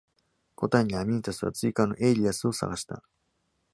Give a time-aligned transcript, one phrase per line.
[0.55, 3.03] 答えに、アミンタスは、追加の allies を探した。